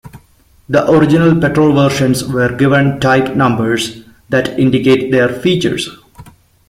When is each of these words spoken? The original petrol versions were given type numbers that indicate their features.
The 0.67 0.89
original 0.89 1.39
petrol 1.39 1.73
versions 1.73 2.27
were 2.27 2.51
given 2.55 2.99
type 2.99 3.35
numbers 3.35 4.01
that 4.29 4.57
indicate 4.59 5.11
their 5.11 5.29
features. 5.29 5.95